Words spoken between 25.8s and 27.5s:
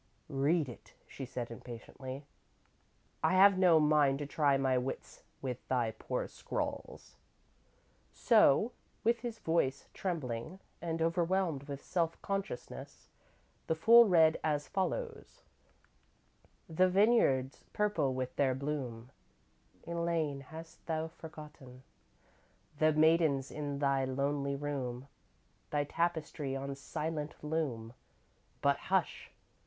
tapestry on silent